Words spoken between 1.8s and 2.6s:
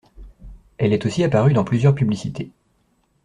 publicités.